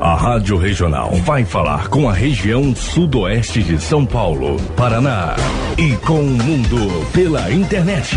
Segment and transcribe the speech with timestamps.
[0.00, 5.34] A Rádio Regional vai falar com a região sudoeste de São Paulo, Paraná
[5.76, 8.16] e com o mundo pela internet.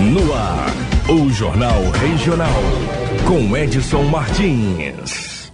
[0.00, 0.66] No ar,
[1.08, 2.62] o Jornal Regional
[3.24, 5.50] com Edson Martins.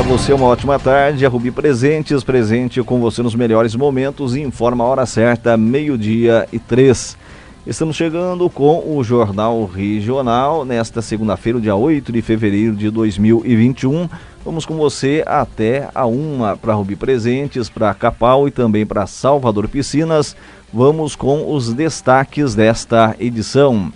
[0.00, 1.26] Para você, uma ótima tarde.
[1.26, 6.48] A Rubi Presentes, presente com você nos melhores momentos e informa a hora certa, meio-dia
[6.50, 7.18] e três.
[7.66, 14.08] Estamos chegando com o Jornal Regional nesta segunda-feira, dia 8 de fevereiro de 2021.
[14.42, 19.68] Vamos com você até a uma para Rubi Presentes, para Capal e também para Salvador
[19.68, 20.34] Piscinas.
[20.72, 23.92] Vamos com os destaques desta edição.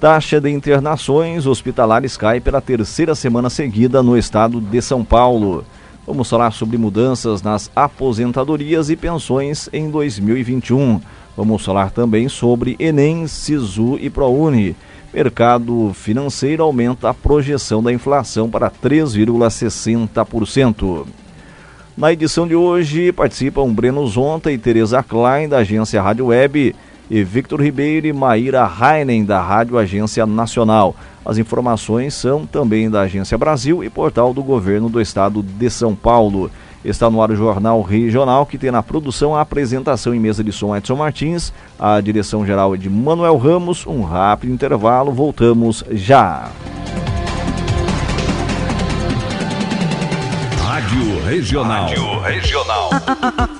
[0.00, 5.62] Taxa de internações hospitalares cai pela terceira semana seguida no estado de São Paulo.
[6.06, 11.02] Vamos falar sobre mudanças nas aposentadorias e pensões em 2021.
[11.36, 14.74] Vamos falar também sobre Enem, Sisu e ProUni.
[15.12, 21.06] Mercado financeiro aumenta a projeção da inflação para 3,60%.
[21.94, 26.74] Na edição de hoje participam Breno Zonta e Tereza Klein, da agência Rádio Web
[27.10, 30.94] e Victor Ribeiro e Maíra Heinen, da Rádio Agência Nacional.
[31.24, 35.94] As informações são também da Agência Brasil e portal do Governo do Estado de São
[35.94, 36.50] Paulo.
[36.84, 40.52] Está no ar o Jornal Regional, que tem na produção a apresentação em mesa de
[40.52, 43.86] som Edson Martins, a direção geral é de Manuel Ramos.
[43.86, 46.48] Um rápido intervalo, voltamos já.
[50.80, 51.88] Rádio Regional.
[51.88, 52.90] Rádio Regional.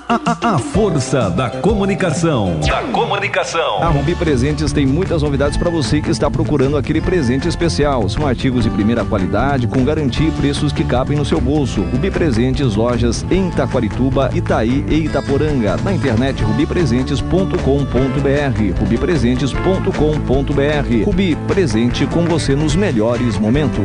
[0.09, 2.59] A, força da comunicação.
[2.67, 3.83] Da comunicação.
[3.83, 8.09] A Rubi Presentes tem muitas novidades para você que está procurando aquele presente especial.
[8.09, 11.83] São artigos de primeira qualidade, com garantia e preços que cabem no seu bolso.
[11.83, 15.77] Rubi Presentes, lojas em Taquarituba, Itaí e Itaporanga.
[15.85, 18.81] Na internet rubipresentes.com.br.
[18.81, 21.05] rubipresentes.com.br.
[21.05, 23.85] Rubi presente com você nos melhores momentos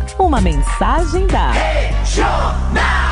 [0.17, 3.10] Uma mensagem da Regional.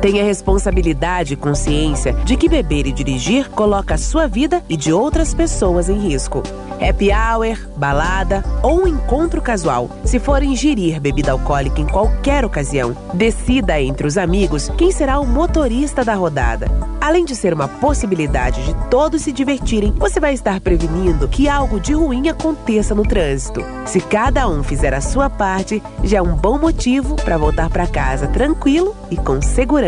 [0.00, 4.92] Tenha responsabilidade e consciência de que beber e dirigir coloca a sua vida e de
[4.92, 6.42] outras pessoas em risco.
[6.80, 9.90] Happy hour, balada ou um encontro casual.
[10.04, 15.26] Se for ingerir bebida alcoólica em qualquer ocasião, decida entre os amigos quem será o
[15.26, 16.68] motorista da rodada.
[17.00, 21.80] Além de ser uma possibilidade de todos se divertirem, você vai estar prevenindo que algo
[21.80, 23.64] de ruim aconteça no trânsito.
[23.84, 27.86] Se cada um fizer a sua parte, já é um bom motivo para voltar para
[27.86, 29.87] casa tranquilo e com segurança.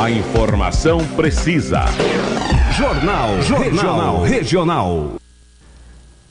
[0.00, 1.84] A informação precisa.
[2.76, 4.22] Jornal, Jornal Regional.
[4.22, 5.10] Regional.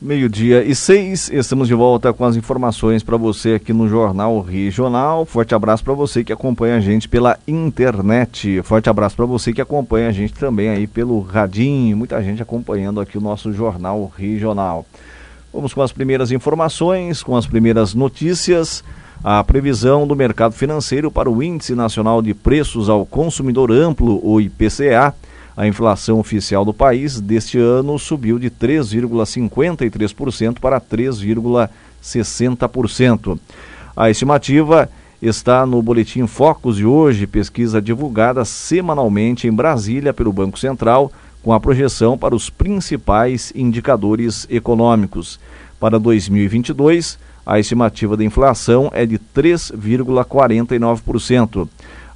[0.01, 5.25] Meio-dia e seis, estamos de volta com as informações para você aqui no Jornal Regional.
[5.25, 8.61] Forte abraço para você que acompanha a gente pela internet.
[8.63, 11.97] Forte abraço para você que acompanha a gente também aí pelo radinho.
[11.97, 14.85] Muita gente acompanhando aqui o nosso Jornal Regional.
[15.53, 18.83] Vamos com as primeiras informações, com as primeiras notícias
[19.23, 24.41] a previsão do mercado financeiro para o Índice Nacional de Preços ao Consumidor Amplo, o
[24.41, 25.13] IPCA.
[25.55, 33.37] A inflação oficial do país deste ano subiu de 3,53% para 3,60%.
[33.95, 34.89] A estimativa
[35.21, 41.11] está no Boletim Focus de hoje, pesquisa divulgada semanalmente em Brasília pelo Banco Central,
[41.43, 45.39] com a projeção para os principais indicadores econômicos.
[45.79, 51.67] Para 2022, a estimativa da inflação é de 3,49%.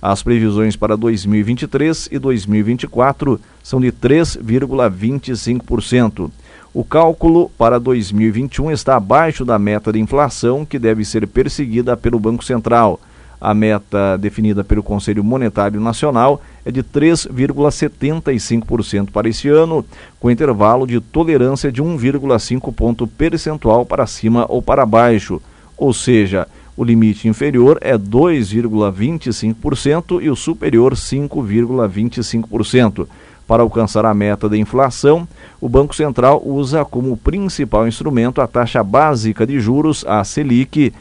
[0.01, 6.31] As previsões para 2023 e 2024 são de 3,25%.
[6.73, 12.19] O cálculo para 2021 está abaixo da meta de inflação que deve ser perseguida pelo
[12.19, 13.01] Banco Central.
[13.39, 19.85] A meta definida pelo Conselho Monetário Nacional é de 3,75% para esse ano,
[20.19, 25.41] com intervalo de tolerância de 1,5 ponto percentual para cima ou para baixo.
[25.77, 33.07] Ou seja, o limite inferior é 2,25% e o superior 5,25%.
[33.47, 35.25] Para alcançar a meta da inflação,
[35.61, 40.93] o Banco Central usa como principal instrumento a taxa básica de juros, a Selic,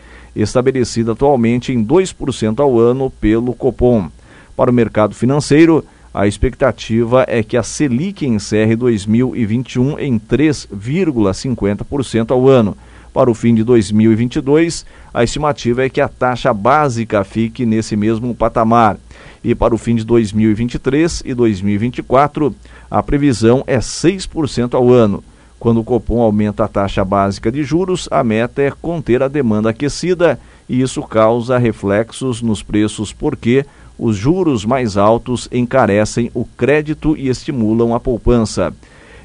[0.42, 4.10] estabelecida atualmente em 2% ao ano pelo Copom.
[4.56, 12.46] Para o mercado financeiro, a expectativa é que a Selic encerre 2021 em 3,50% ao
[12.48, 12.76] ano.
[13.12, 18.34] Para o fim de 2022, a estimativa é que a taxa básica fique nesse mesmo
[18.34, 18.98] patamar.
[19.44, 22.54] E para o fim de 2023 e 2024,
[22.90, 25.22] a previsão é 6% ao ano.
[25.58, 29.70] Quando o Copom aumenta a taxa básica de juros, a meta é conter a demanda
[29.70, 30.38] aquecida
[30.68, 33.64] e isso causa reflexos nos preços porque
[33.98, 38.72] os juros mais altos encarecem o crédito e estimulam a poupança.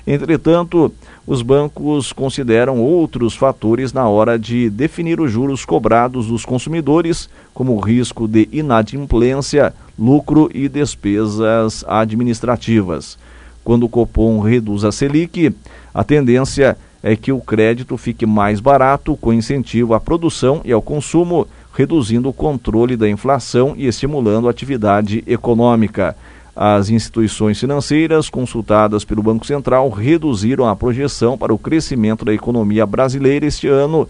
[0.07, 0.91] Entretanto,
[1.27, 7.75] os bancos consideram outros fatores na hora de definir os juros cobrados dos consumidores, como
[7.75, 13.17] o risco de inadimplência, lucro e despesas administrativas.
[13.63, 15.53] Quando o Copom reduz a Selic,
[15.93, 20.81] a tendência é que o crédito fique mais barato, com incentivo à produção e ao
[20.81, 26.15] consumo, reduzindo o controle da inflação e estimulando a atividade econômica.
[26.55, 32.85] As instituições financeiras consultadas pelo Banco Central reduziram a projeção para o crescimento da economia
[32.85, 34.07] brasileira este ano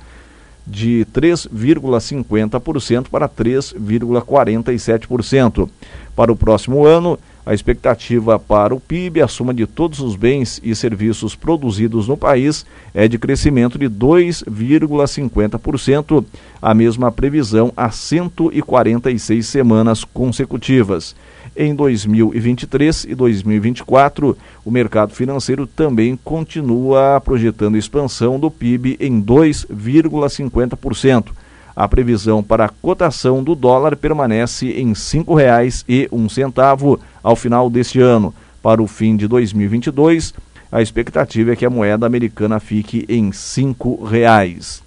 [0.66, 5.70] de 3,50% para 3,47%.
[6.16, 10.62] Para o próximo ano, a expectativa para o PIB, a soma de todos os bens
[10.64, 16.24] e serviços produzidos no país, é de crescimento de 2,50%,
[16.62, 21.16] a mesma previsão há 146 semanas consecutivas.
[21.56, 31.34] Em 2023 e 2024, o mercado financeiro também continua projetando expansão do PIB em 2,50%.
[31.76, 38.34] A previsão para a cotação do dólar permanece em R$ 5,01 ao final deste ano.
[38.62, 40.34] Para o fim de 2022,
[40.72, 44.82] a expectativa é que a moeda americana fique em R$ 5,00.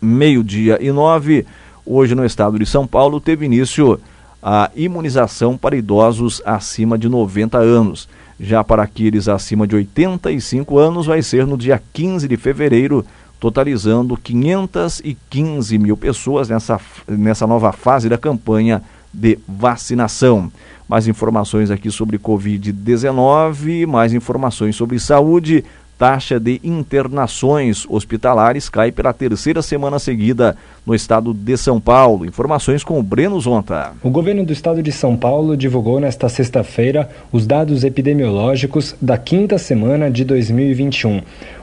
[0.00, 1.46] Meio-dia e nove,
[1.84, 4.00] hoje no estado de São Paulo, teve início
[4.42, 8.08] a imunização para idosos acima de 90 anos.
[8.38, 13.04] Já para aqueles acima de 85 anos, vai ser no dia 15 de fevereiro,
[13.40, 16.78] totalizando 515 mil pessoas nessa,
[17.08, 18.82] nessa nova fase da campanha
[19.12, 20.52] de vacinação.
[20.86, 25.64] Mais informações aqui sobre Covid-19, mais informações sobre saúde
[26.00, 32.24] taxa de internações hospitalares cai pela terceira semana seguida no estado de São Paulo.
[32.24, 33.92] Informações com o Breno Zonta.
[34.02, 39.58] O governo do estado de São Paulo divulgou nesta sexta-feira os dados epidemiológicos da quinta
[39.58, 41.20] semana de 2021.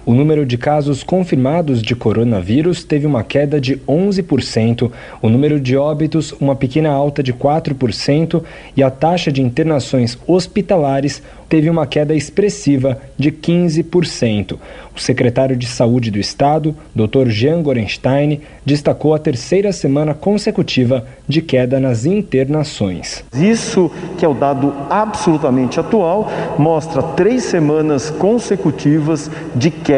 [0.08, 4.90] O número de casos confirmados de coronavírus teve uma queda de 11%,
[5.22, 8.42] o número de óbitos uma pequena alta de 4%
[8.74, 14.58] e a taxa de internações hospitalares teve uma queda expressiva de 15%.
[14.96, 17.28] O secretário de Saúde do Estado, Dr.
[17.28, 23.24] Jean Gorenstein, destacou a terceira semana consecutiva de queda nas internações.
[23.34, 29.97] Isso, que é o dado absolutamente atual, mostra três semanas consecutivas de queda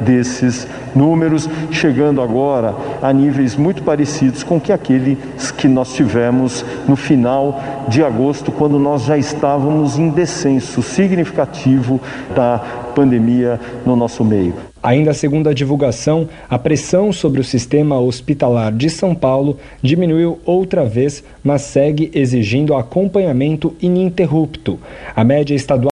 [0.00, 5.18] desses números, chegando agora a níveis muito parecidos com que aqueles
[5.50, 12.00] que nós tivemos no final de agosto, quando nós já estávamos em descenso significativo
[12.34, 12.58] da
[12.94, 14.54] pandemia no nosso meio.
[14.82, 20.84] Ainda segundo a divulgação, a pressão sobre o sistema hospitalar de São Paulo diminuiu outra
[20.84, 24.78] vez, mas segue exigindo acompanhamento ininterrupto.
[25.14, 25.95] A média estadual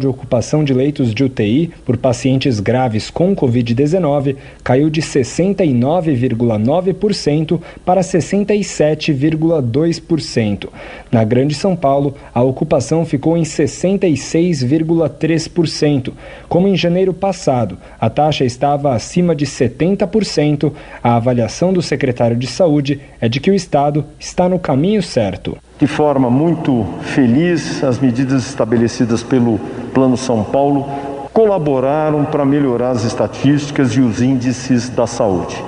[0.00, 8.00] de ocupação de leitos de UTI por pacientes graves com Covid-19 caiu de 69,9% para
[8.00, 10.68] 67,2%.
[11.12, 16.14] Na Grande São Paulo, a ocupação ficou em 66,3%.
[16.48, 20.72] Como em janeiro passado, a taxa estava acima de 70%,
[21.02, 25.58] a avaliação do secretário de Saúde é de que o Estado está no caminho certo.
[25.78, 29.58] De forma muito feliz, as medidas estabelecidas pelo
[29.92, 30.86] Plano São Paulo
[31.32, 35.60] colaboraram para melhorar as estatísticas e os índices da saúde.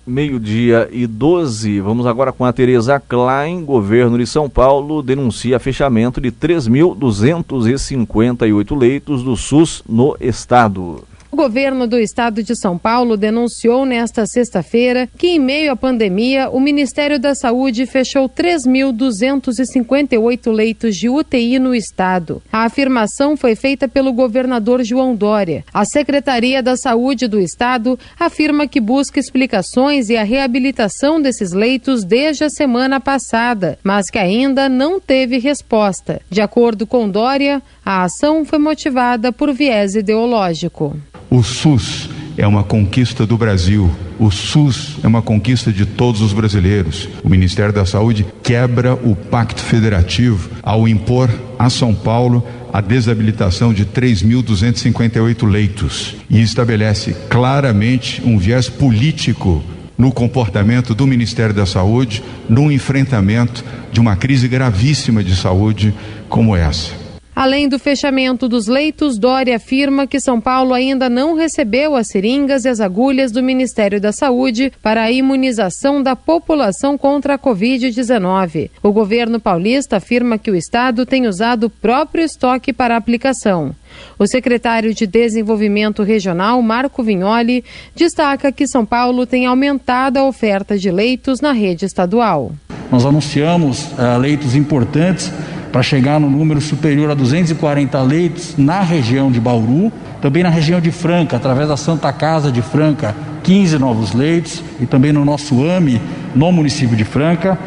[0.07, 1.81] meio-dia e 12.
[1.81, 3.65] Vamos agora com a Tereza Klein.
[3.65, 11.05] Governo de São Paulo denuncia fechamento de 3.258 leitos do SUS no estado.
[11.33, 16.51] O governo do estado de São Paulo denunciou nesta sexta-feira que, em meio à pandemia,
[16.51, 22.43] o Ministério da Saúde fechou 3.258 leitos de UTI no estado.
[22.53, 25.65] A afirmação foi feita pelo governador João Dória.
[25.73, 32.05] A Secretaria da Saúde do estado afirma que busca explicações e a reabilitação desses leitos
[32.05, 36.21] desde a semana passada, mas que ainda não teve resposta.
[36.29, 40.95] De acordo com Dória, a ação foi motivada por viés ideológico.
[41.33, 43.91] O SUS é uma conquista do Brasil.
[44.19, 47.09] O SUS é uma conquista de todos os brasileiros.
[47.25, 53.73] O Ministério da Saúde quebra o pacto federativo ao impor a São Paulo a desabilitação
[53.73, 59.65] de 3.258 leitos e estabelece claramente um viés político
[59.97, 65.95] no comportamento do Ministério da Saúde no enfrentamento de uma crise gravíssima de saúde
[66.29, 67.02] como essa.
[67.43, 72.65] Além do fechamento dos leitos, Dória afirma que São Paulo ainda não recebeu as seringas
[72.65, 78.71] e as agulhas do Ministério da Saúde para a imunização da população contra a Covid-19.
[78.81, 83.75] O governo paulista afirma que o estado tem usado o próprio estoque para a aplicação.
[84.17, 90.79] O secretário de Desenvolvimento Regional, Marco Vignoli, destaca que São Paulo tem aumentado a oferta
[90.79, 92.53] de leitos na rede estadual.
[92.89, 95.33] Nós anunciamos uh, leitos importantes
[95.73, 100.79] para chegar no número superior a 240 leitos na região de Bauru, também na região
[100.81, 105.65] de Franca, através da Santa Casa de Franca, 15 novos leitos, e também no nosso
[105.65, 105.99] AME,
[106.35, 107.59] no município de Franca.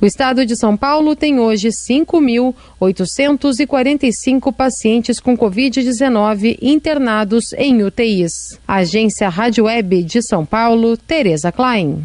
[0.00, 8.58] O estado de São Paulo tem hoje 5.845 pacientes com Covid-19 internados em UTIs.
[8.66, 12.02] Agência Rádio Web de São Paulo, Tereza Klein.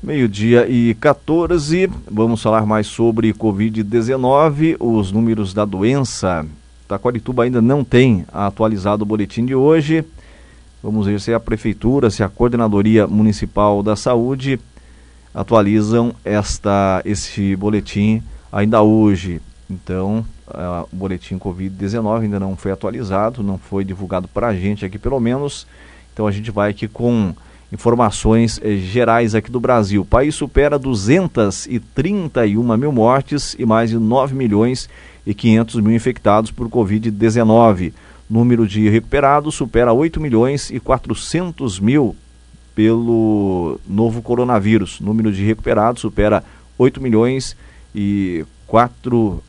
[0.00, 6.46] Meio-dia e 14, vamos falar mais sobre Covid-19, os números da doença.
[6.86, 10.04] Taquarituba ainda não tem atualizado o boletim de hoje.
[10.80, 14.60] Vamos ver se a Prefeitura, se a Coordenadoria Municipal da Saúde
[15.34, 19.40] atualizam esta, esse boletim ainda hoje.
[19.68, 24.84] Então, uh, o boletim Covid-19 ainda não foi atualizado, não foi divulgado para a gente
[24.84, 25.66] aqui pelo menos.
[26.14, 27.34] Então a gente vai aqui com
[27.72, 30.02] informações eh, gerais aqui do Brasil.
[30.02, 34.88] O país supera 231 mil mortes e mais de 9 milhões
[35.26, 37.92] e 500 mil infectados por Covid-19.
[38.28, 42.16] Número de recuperados supera 8 milhões e 400 mil
[42.74, 45.00] pelo novo coronavírus.
[45.00, 46.44] Número de recuperados supera
[46.78, 47.56] 8 milhões
[47.94, 49.42] e 4,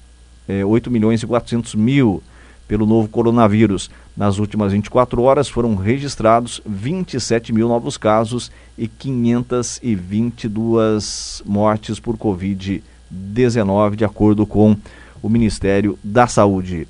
[0.48, 2.24] eh, 8 milhões e 400 mil
[2.70, 3.92] pelo novo coronavírus.
[4.16, 13.96] Nas últimas 24 horas foram registrados 27 mil novos casos e 522 mortes por Covid-19,
[13.96, 14.78] de acordo com
[15.22, 16.88] o Ministério da Saúde.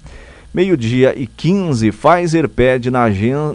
[0.54, 3.06] Meio-dia e 15, Pfizer pede na,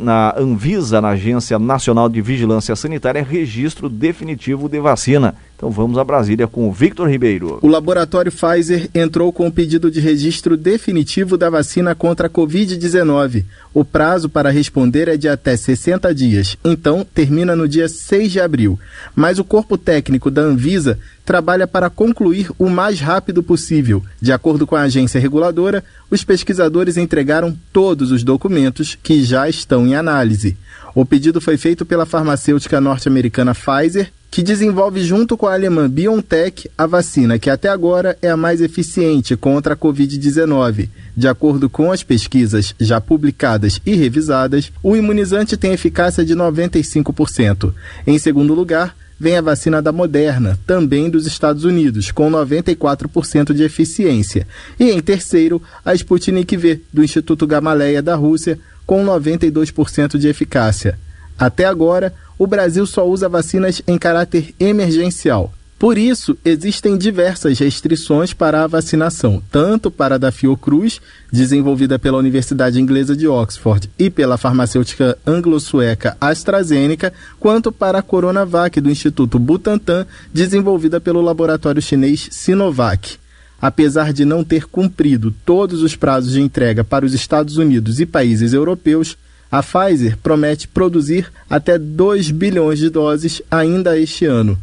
[0.01, 5.35] na, Anvisa, na Agência Nacional de Vigilância Sanitária, registro definitivo de vacina.
[5.65, 7.59] Então vamos a Brasília com o Victor Ribeiro.
[7.63, 13.47] O laboratório Pfizer entrou com o pedido de registro definitivo da vacina contra a Covid-19.
[13.73, 18.41] O prazo para responder é de até 60 dias, então termina no dia 6 de
[18.41, 18.79] abril.
[19.17, 24.05] Mas o corpo técnico da Anvisa trabalha para concluir o mais rápido possível.
[24.21, 29.87] De acordo com a agência reguladora, os pesquisadores entregaram todos os documentos que já estão
[29.87, 30.59] em análise.
[30.95, 36.69] O pedido foi feito pela farmacêutica norte-americana Pfizer, que desenvolve junto com a alemã BioNTech
[36.77, 40.89] a vacina que até agora é a mais eficiente contra a Covid-19.
[41.17, 47.73] De acordo com as pesquisas já publicadas e revisadas, o imunizante tem eficácia de 95%.
[48.07, 53.63] Em segundo lugar, vem a vacina da Moderna, também dos Estados Unidos, com 94% de
[53.63, 54.47] eficiência.
[54.79, 60.99] E em terceiro, a Sputnik V, do Instituto Gamaleya da Rússia, com 92% de eficácia.
[61.39, 65.53] Até agora, o Brasil só usa vacinas em caráter emergencial.
[65.79, 71.01] Por isso, existem diversas restrições para a vacinação, tanto para a da Fiocruz,
[71.31, 78.81] desenvolvida pela Universidade Inglesa de Oxford e pela farmacêutica anglo-sueca AstraZeneca, quanto para a Coronavac
[78.81, 83.19] do Instituto Butantan, desenvolvida pelo laboratório chinês Sinovac.
[83.65, 88.05] Apesar de não ter cumprido todos os prazos de entrega para os Estados Unidos e
[88.05, 89.17] países europeus,
[89.51, 94.59] a Pfizer promete produzir até 2 bilhões de doses ainda este ano.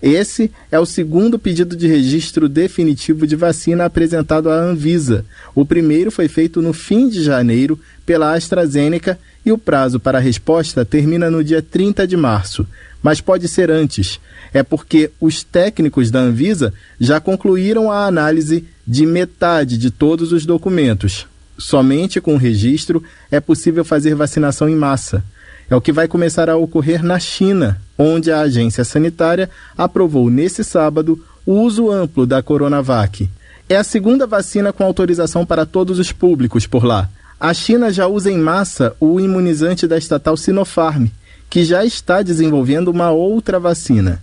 [0.00, 5.24] Esse é o segundo pedido de registro definitivo de vacina apresentado à Anvisa.
[5.52, 10.20] O primeiro foi feito no fim de janeiro pela AstraZeneca e o prazo para a
[10.20, 12.64] resposta termina no dia 30 de março.
[13.04, 14.18] Mas pode ser antes.
[14.50, 20.46] É porque os técnicos da Anvisa já concluíram a análise de metade de todos os
[20.46, 21.26] documentos.
[21.58, 25.22] Somente com o registro é possível fazer vacinação em massa.
[25.68, 30.64] É o que vai começar a ocorrer na China, onde a agência sanitária aprovou nesse
[30.64, 33.28] sábado o uso amplo da Coronavac.
[33.68, 37.10] É a segunda vacina com autorização para todos os públicos por lá.
[37.38, 41.08] A China já usa em massa o imunizante da estatal Sinopharm,
[41.54, 44.20] que já está desenvolvendo uma outra vacina.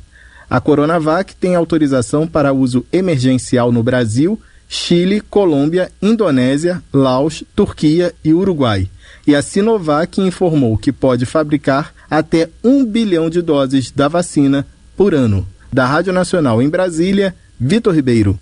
[0.50, 8.34] A Coronavac tem autorização para uso emergencial no Brasil, Chile, Colômbia, Indonésia, Laos, Turquia e
[8.34, 8.90] Uruguai
[9.26, 15.14] e a Sinovac informou que pode fabricar até um bilhão de doses da vacina por
[15.14, 15.48] ano.
[15.72, 18.38] Da Rádio Nacional em Brasília, Vitor Ribeiro.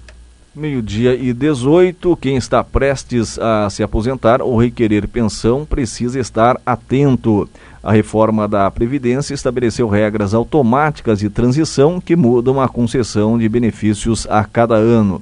[0.56, 2.18] Meio-dia e 18.
[2.18, 7.48] Quem está prestes a se aposentar ou requerer pensão precisa estar atento.
[7.82, 14.28] A reforma da Previdência estabeleceu regras automáticas de transição que mudam a concessão de benefícios
[14.30, 15.22] a cada ano.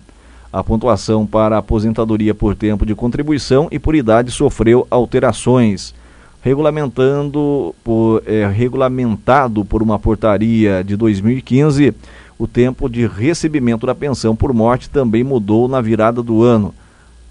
[0.52, 5.94] A pontuação para a aposentadoria por tempo de contribuição e por idade sofreu alterações.
[6.42, 11.94] Regulamentando por, é, regulamentado por uma portaria de 2015,
[12.40, 16.74] o tempo de recebimento da pensão por morte também mudou na virada do ano.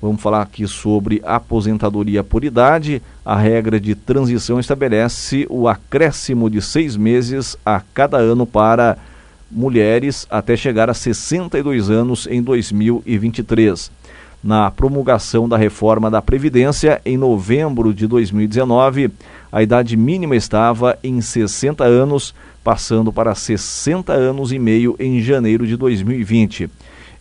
[0.07, 3.03] Vamos falar aqui sobre aposentadoria por idade.
[3.25, 8.97] A regra de transição estabelece o acréscimo de seis meses a cada ano para
[9.51, 13.91] mulheres até chegar a 62 anos em 2023.
[14.45, 19.11] Na promulgação da reforma da Previdência, em novembro de 2019,
[19.51, 22.33] a idade mínima estava em 60 anos,
[22.63, 26.71] passando para 60 anos e meio em janeiro de 2020.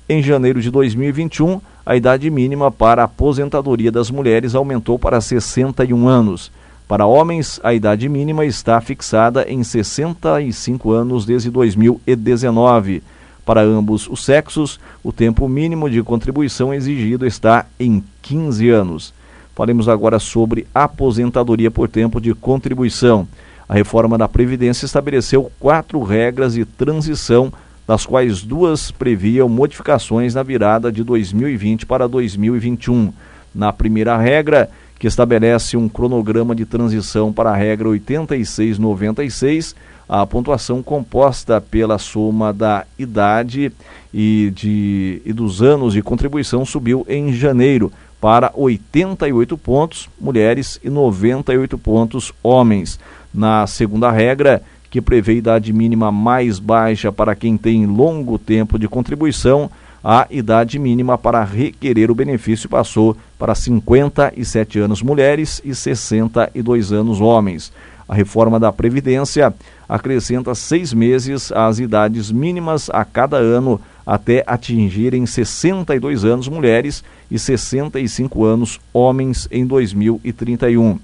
[0.07, 6.07] Em janeiro de 2021, a idade mínima para a aposentadoria das mulheres aumentou para 61
[6.07, 6.51] anos.
[6.87, 13.01] Para homens, a idade mínima está fixada em 65 anos desde 2019.
[13.43, 19.11] Para ambos os sexos, o tempo mínimo de contribuição exigido está em 15 anos.
[19.55, 23.27] Falemos agora sobre aposentadoria por tempo de contribuição.
[23.67, 27.51] A reforma da Previdência estabeleceu quatro regras de transição,
[27.87, 33.13] das quais duas previam modificações na virada de 2020 para 2021.
[33.53, 39.75] Na primeira regra, que estabelece um cronograma de transição para a regra 8696,
[40.07, 43.71] a pontuação composta pela soma da idade
[44.13, 50.89] e, de, e dos anos de contribuição subiu em janeiro para 88 pontos mulheres e
[50.89, 52.99] 98 pontos homens.
[53.33, 54.61] Na segunda regra,
[54.95, 59.69] que prevê idade mínima mais baixa para quem tem longo tempo de contribuição,
[60.01, 67.19] a idade mínima para requerer o benefício passou para 57 anos mulheres e 62 anos
[67.19, 67.73] homens.
[68.07, 69.53] A reforma da Previdência
[69.89, 77.37] acrescenta seis meses às idades mínimas a cada ano até atingirem 62 anos mulheres e
[77.37, 80.97] 65 anos homens em 2031.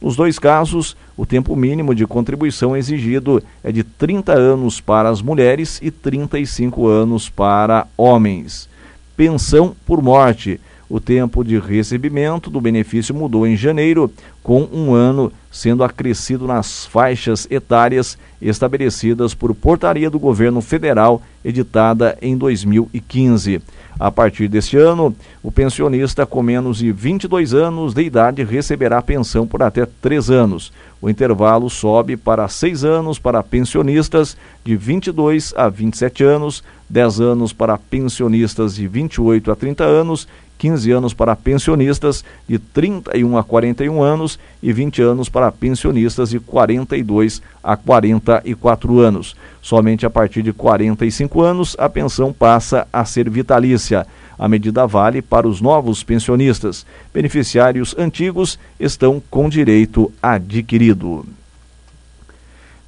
[0.00, 5.20] Nos dois casos, o tempo mínimo de contribuição exigido é de 30 anos para as
[5.20, 8.68] mulheres e 35 anos para homens.
[9.16, 10.60] Pensão por morte.
[10.90, 14.10] O tempo de recebimento do benefício mudou em janeiro,
[14.42, 22.16] com um ano sendo acrescido nas faixas etárias estabelecidas por portaria do governo federal editada
[22.22, 23.60] em 2015.
[24.00, 29.46] A partir deste ano, o pensionista com menos de 22 anos de idade receberá pensão
[29.46, 30.72] por até três anos.
[31.02, 37.52] O intervalo sobe para seis anos para pensionistas de 22 a 27 anos, 10 anos
[37.52, 44.02] para pensionistas de 28 a 30 anos 15 anos para pensionistas de 31 a 41
[44.02, 49.36] anos e 20 anos para pensionistas de 42 a 44 anos.
[49.62, 54.06] Somente a partir de 45 anos a pensão passa a ser vitalícia.
[54.38, 56.84] A medida vale para os novos pensionistas.
[57.14, 61.37] Beneficiários antigos estão com direito adquirido.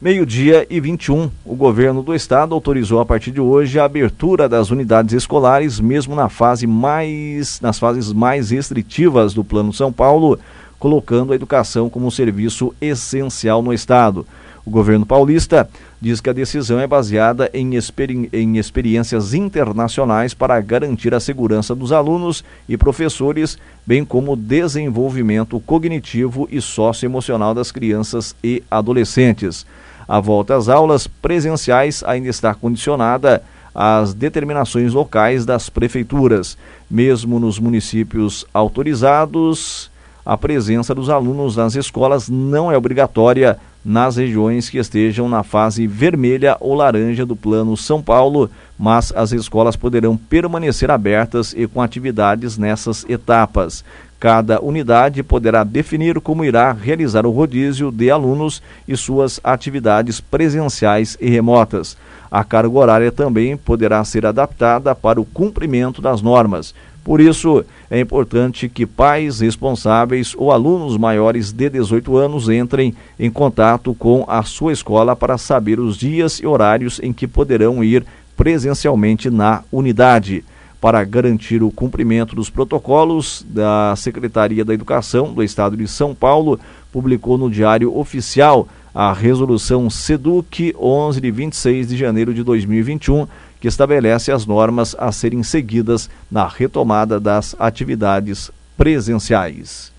[0.00, 4.70] Meio-dia e 21, o governo do estado autorizou a partir de hoje a abertura das
[4.70, 10.38] unidades escolares, mesmo na fase mais, nas fases mais restritivas do Plano São Paulo,
[10.78, 14.26] colocando a educação como um serviço essencial no estado.
[14.64, 15.68] O governo paulista
[16.00, 21.74] diz que a decisão é baseada em, experi em experiências internacionais para garantir a segurança
[21.74, 29.66] dos alunos e professores, bem como o desenvolvimento cognitivo e socioemocional das crianças e adolescentes.
[30.10, 36.58] A volta às aulas presenciais ainda está condicionada às determinações locais das prefeituras.
[36.90, 39.88] Mesmo nos municípios autorizados,
[40.26, 45.86] a presença dos alunos nas escolas não é obrigatória nas regiões que estejam na fase
[45.86, 51.80] vermelha ou laranja do Plano São Paulo, mas as escolas poderão permanecer abertas e com
[51.80, 53.84] atividades nessas etapas.
[54.18, 61.16] Cada unidade poderá definir como irá realizar o rodízio de alunos e suas atividades presenciais
[61.18, 61.96] e remotas.
[62.30, 66.74] A carga horária também poderá ser adaptada para o cumprimento das normas.
[67.02, 73.30] Por isso, é importante que pais responsáveis ou alunos maiores de 18 anos entrem em
[73.30, 78.04] contato com a sua escola para saber os dias e horários em que poderão ir
[78.36, 80.44] presencialmente na unidade.
[80.80, 86.58] Para garantir o cumprimento dos protocolos, da Secretaria da Educação do Estado de São Paulo
[86.90, 93.26] publicou no Diário Oficial a Resolução SEDUC 11 de 26 de janeiro de 2021
[93.60, 99.92] que estabelece as normas a serem seguidas na retomada das atividades presenciais.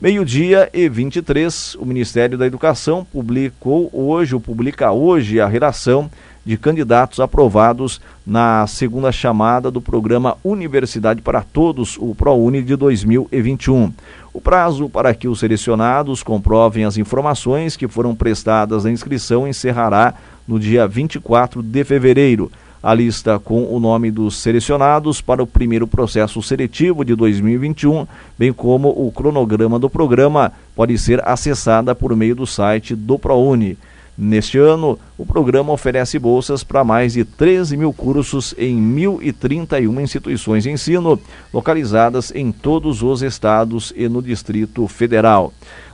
[0.00, 6.10] Meio-dia e 23, o Ministério da Educação publicou hoje, ou publica hoje, a redação
[6.44, 13.92] de candidatos aprovados na segunda chamada do programa Universidade para Todos, o ProUni de 2021.
[14.32, 20.14] O prazo para que os selecionados comprovem as informações que foram prestadas na inscrição encerrará
[20.48, 22.50] no dia 24 de fevereiro.
[22.82, 28.52] A lista com o nome dos selecionados para o primeiro processo seletivo de 2021, bem
[28.52, 33.78] como o cronograma do programa, pode ser acessada por meio do site do ProUni.
[34.18, 40.64] Neste ano, o programa oferece bolsas para mais de 13 mil cursos em 1.031 instituições
[40.64, 41.18] de ensino,
[41.54, 45.52] localizadas em todos os estados e no Distrito Federal.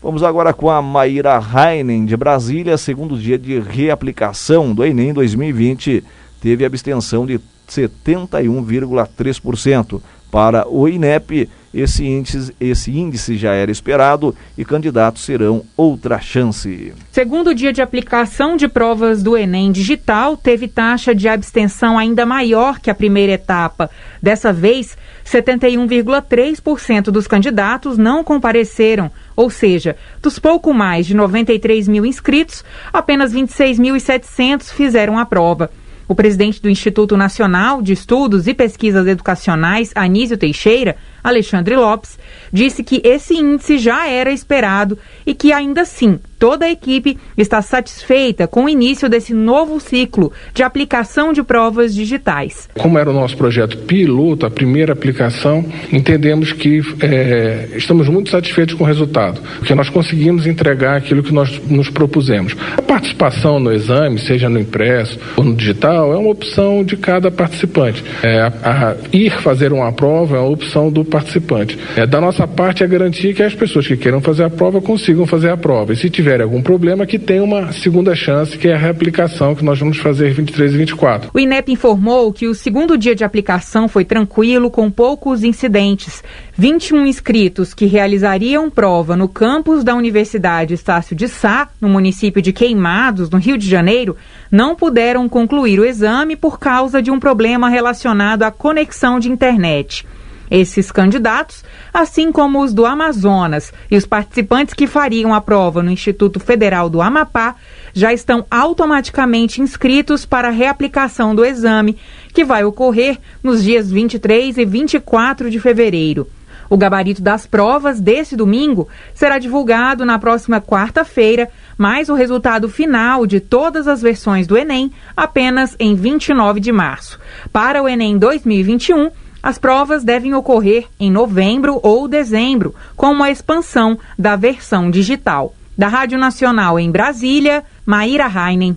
[0.00, 6.04] Vamos agora com a Maíra Heinen, de Brasília, segundo dia de reaplicação do Enem 2020,
[6.40, 10.00] teve abstenção de 71,3%.
[10.30, 16.94] Para o INEP, esse índice, esse índice já era esperado e candidatos serão outra chance.
[17.12, 22.80] Segundo dia de aplicação de provas do Enem digital, teve taxa de abstenção ainda maior
[22.80, 23.90] que a primeira etapa.
[24.22, 32.06] Dessa vez, 71,3% dos candidatos não compareceram, ou seja, dos pouco mais de 93 mil
[32.06, 35.70] inscritos, apenas 26.700 fizeram a prova.
[36.08, 42.16] O presidente do Instituto Nacional de Estudos e Pesquisas Educacionais, Anísio Teixeira, Alexandre Lopes,
[42.52, 47.60] disse que esse índice já era esperado e que ainda assim toda a equipe está
[47.62, 52.68] satisfeita com o início desse novo ciclo de aplicação de provas digitais.
[52.78, 58.74] Como era o nosso projeto piloto, a primeira aplicação, entendemos que é, estamos muito satisfeitos
[58.74, 62.54] com o resultado, porque nós conseguimos entregar aquilo que nós nos propusemos.
[62.76, 67.30] A participação no exame, seja no impresso ou no digital, é uma opção de cada
[67.30, 68.04] participante.
[68.22, 71.78] É, a, a ir fazer uma prova é uma opção do participante participante.
[71.96, 75.26] É, da nossa parte, é garantir que as pessoas que queiram fazer a prova consigam
[75.26, 75.94] fazer a prova.
[75.94, 79.64] E se tiver algum problema, que tenha uma segunda chance, que é a reaplicação que
[79.64, 81.30] nós vamos fazer 23 e 24.
[81.32, 86.22] O INEP informou que o segundo dia de aplicação foi tranquilo, com poucos incidentes.
[86.58, 92.52] 21 inscritos que realizariam prova no campus da Universidade Estácio de Sá, no município de
[92.52, 94.16] Queimados, no Rio de Janeiro,
[94.50, 100.04] não puderam concluir o exame por causa de um problema relacionado à conexão de internet.
[100.50, 105.90] Esses candidatos, assim como os do Amazonas e os participantes que fariam a prova no
[105.90, 107.56] Instituto Federal do Amapá,
[107.92, 111.96] já estão automaticamente inscritos para a reaplicação do exame,
[112.32, 116.28] que vai ocorrer nos dias 23 e 24 de fevereiro.
[116.68, 123.26] O gabarito das provas desse domingo será divulgado na próxima quarta-feira, mas o resultado final
[123.26, 127.20] de todas as versões do Enem apenas em 29 de março.
[127.52, 129.10] Para o Enem 2021,
[129.42, 135.54] as provas devem ocorrer em novembro ou dezembro, com uma expansão da versão digital.
[135.76, 138.76] Da Rádio Nacional em Brasília, Maíra Heinen.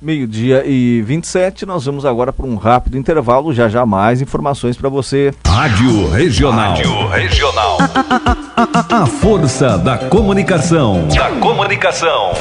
[0.00, 3.54] Meio-dia e 27, nós vamos agora para um rápido intervalo.
[3.54, 5.32] Já já mais informações para você.
[5.46, 6.76] Rádio Regional.
[6.76, 7.78] Rádio Regional.
[7.80, 11.08] A, a, a, a força da comunicação.
[11.08, 12.32] Da comunicação.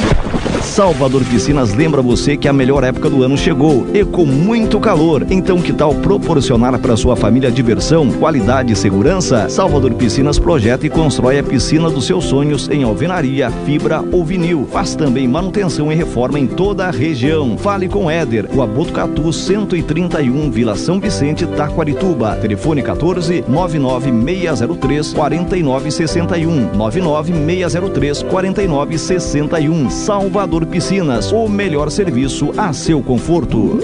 [0.65, 5.25] Salvador Piscinas lembra você que a melhor época do ano chegou e com muito calor.
[5.29, 9.47] Então, que tal proporcionar para sua família diversão, qualidade e segurança?
[9.47, 14.67] Salvador Piscinas projeta e constrói a piscina dos seus sonhos em alvenaria, fibra ou vinil.
[14.69, 17.57] Faz também manutenção e reforma em toda a região.
[17.57, 22.35] Fale com Éder, o Abotucatu 131, Vila São Vicente, Taquarituba.
[22.35, 29.89] Telefone 14 99603 4961 99603 4961.
[29.89, 33.79] Salvador Piscinas, o melhor serviço a seu conforto.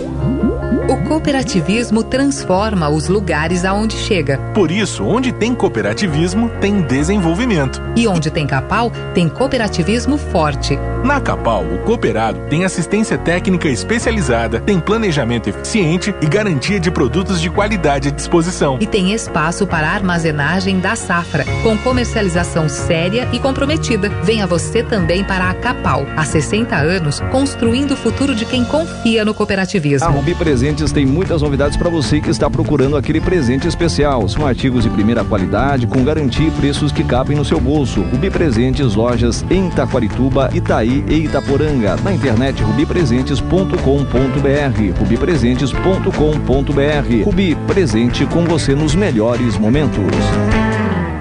[0.92, 4.38] O cooperativismo transforma os lugares aonde chega.
[4.54, 7.82] Por isso, onde tem cooperativismo, tem desenvolvimento.
[7.96, 10.78] E onde tem Capal, tem cooperativismo forte.
[11.02, 17.40] Na Capal, o cooperado tem assistência técnica especializada, tem planejamento eficiente e garantia de produtos
[17.40, 18.78] de qualidade à disposição.
[18.82, 24.10] E tem espaço para armazenagem da safra, com comercialização séria e comprometida.
[24.24, 26.06] Venha você também para a Capal.
[26.18, 30.08] Há 60 anos, construindo o futuro de quem confia no cooperativismo.
[30.08, 30.36] A Rubi
[30.82, 34.28] Presentes tem muitas novidades para você que está procurando aquele presente especial.
[34.28, 38.02] São artigos de primeira qualidade, com garantia e preços que cabem no seu bolso.
[38.02, 41.98] Rubi Presentes, lojas em Taquarituba, Itaí e Itaporanga.
[41.98, 45.00] Na internet rubipresentes.com.br.
[45.00, 47.26] rubipresentes.com.br.
[47.26, 50.04] Rubi, presente com você nos melhores momentos.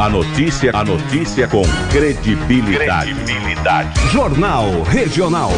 [0.00, 3.12] A notícia, a notícia com credibilidade.
[3.12, 4.00] credibilidade.
[4.12, 5.50] Jornal Regional.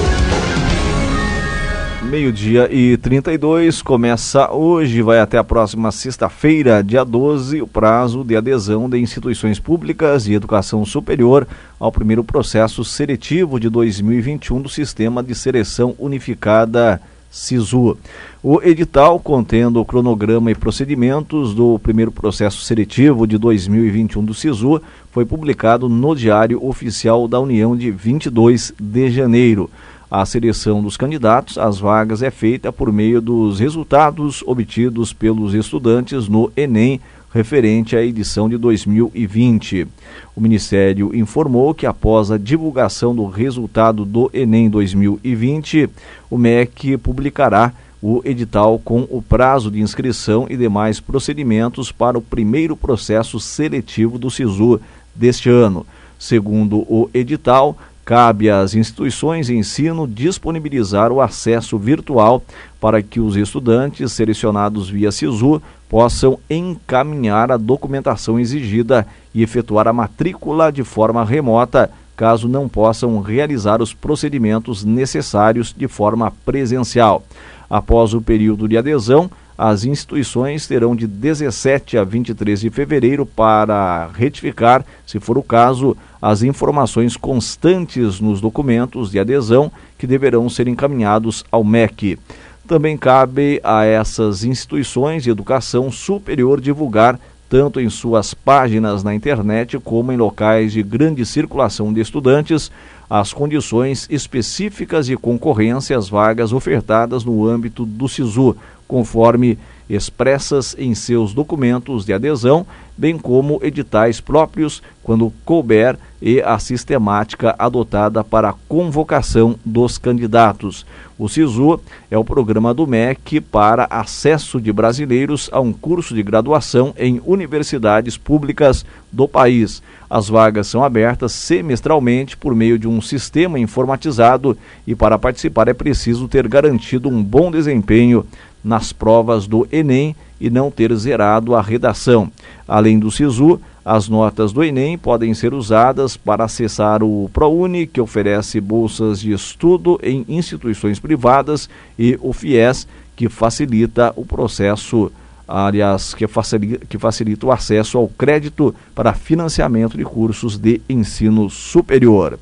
[2.05, 8.35] Meio-dia e 32 começa hoje, vai até a próxima sexta-feira, dia 12, o prazo de
[8.35, 11.46] adesão de instituições públicas de educação superior
[11.79, 16.98] ao primeiro processo seletivo de 2021 do Sistema de Seleção Unificada
[17.30, 17.96] SISU.
[18.42, 24.82] O edital contendo o cronograma e procedimentos do primeiro processo seletivo de 2021 do SISU
[25.12, 29.70] foi publicado no Diário Oficial da União de 22 de janeiro.
[30.10, 36.26] A seleção dos candidatos às vagas é feita por meio dos resultados obtidos pelos estudantes
[36.26, 37.00] no Enem
[37.32, 39.86] referente à edição de 2020.
[40.34, 45.88] O Ministério informou que, após a divulgação do resultado do Enem 2020,
[46.28, 52.22] o MEC publicará o edital com o prazo de inscrição e demais procedimentos para o
[52.22, 54.80] primeiro processo seletivo do SISU
[55.14, 55.86] deste ano.
[56.18, 57.76] Segundo o edital,
[58.11, 62.42] cabe às instituições de ensino disponibilizar o acesso virtual
[62.81, 69.92] para que os estudantes selecionados via SISU possam encaminhar a documentação exigida e efetuar a
[69.92, 77.23] matrícula de forma remota, caso não possam realizar os procedimentos necessários de forma presencial.
[77.70, 79.31] Após o período de adesão,
[79.62, 85.94] as instituições terão de 17 a 23 de fevereiro para retificar, se for o caso,
[86.23, 92.18] as informações constantes nos documentos de adesão que deverão ser encaminhados ao MEC.
[92.66, 99.79] Também cabe a essas instituições de educação superior divulgar, tanto em suas páginas na internet
[99.79, 102.73] como em locais de grande circulação de estudantes,
[103.11, 108.57] as condições específicas de concorrência às vagas ofertadas no âmbito do SISU,
[108.90, 109.57] conforme
[109.88, 112.66] expressas em seus documentos de adesão,
[113.00, 120.84] bem como editais próprios, quando couber, e a sistemática adotada para a convocação dos candidatos.
[121.18, 126.22] O SISU é o programa do MEC para acesso de brasileiros a um curso de
[126.22, 129.82] graduação em universidades públicas do país.
[130.10, 135.74] As vagas são abertas semestralmente por meio de um sistema informatizado e para participar é
[135.74, 138.26] preciso ter garantido um bom desempenho
[138.62, 142.31] nas provas do Enem e não ter zerado a redação.
[142.66, 148.00] Além do SISU, as notas do Enem podem ser usadas para acessar o ProUni, que
[148.00, 155.11] oferece bolsas de estudo em instituições privadas, e o FIES, que facilita o processo,
[155.46, 161.50] aliás, que facilita, que facilita o acesso ao crédito para financiamento de cursos de ensino
[161.50, 162.38] superior.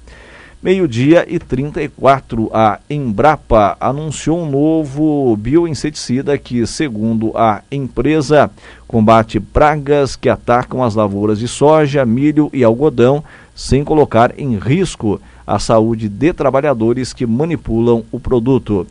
[0.61, 8.51] Meio-dia e 34, a Embrapa anunciou um novo bioinseticida que, segundo a empresa,
[8.89, 13.23] combate pragas que atacam as lavouras de soja, milho e algodão,
[13.55, 18.85] sem colocar em risco a saúde de trabalhadores que manipulam o produto.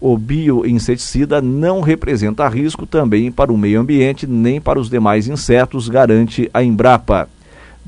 [0.00, 5.88] O bioinseticida não representa risco também para o meio ambiente nem para os demais insetos,
[5.88, 7.28] garante a Embrapa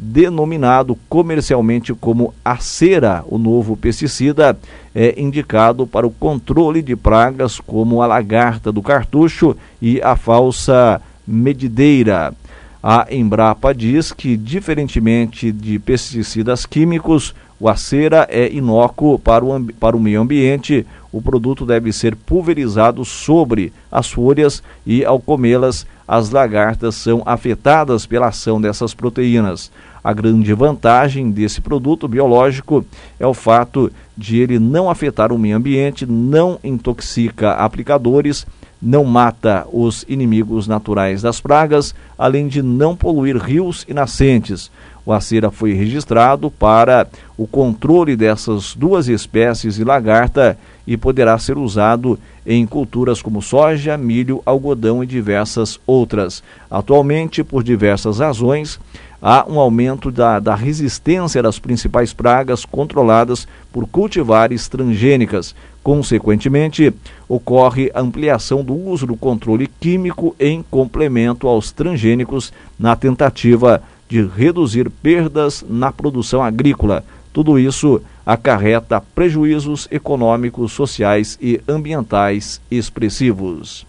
[0.01, 4.57] denominado comercialmente como acera, o novo pesticida
[4.95, 11.03] é indicado para o controle de pragas como a lagarta do cartucho e a falsa
[11.27, 12.33] medideira.
[12.81, 19.97] A Embrapa diz que, diferentemente de pesticidas químicos, o acera é inócuo para o, para
[19.97, 20.87] o meio ambiente.
[21.11, 28.07] O produto deve ser pulverizado sobre as folhas e, ao comê-las, as lagartas são afetadas
[28.07, 29.71] pela ação dessas proteínas.
[30.03, 32.83] A grande vantagem desse produto biológico
[33.21, 38.47] é o fato de ele não afetar o meio ambiente, não intoxica aplicadores,
[38.81, 44.71] não mata os inimigos naturais das pragas, além de não poluir rios e nascentes.
[45.09, 51.57] O acera foi registrado para o controle dessas duas espécies de lagarta e poderá ser
[51.57, 56.43] usado em culturas como soja, milho, algodão e diversas outras.
[56.71, 58.79] Atualmente, por diversas razões,
[59.23, 65.55] há um aumento da, da resistência das principais pragas controladas por cultivares transgênicas.
[65.83, 66.93] Consequentemente,
[67.27, 74.91] ocorre ampliação do uso do controle químico em complemento aos transgênicos na tentativa de reduzir
[74.91, 77.05] perdas na produção agrícola.
[77.33, 83.87] Tudo isso acarreta prejuízos econômicos, sociais e ambientais expressivos.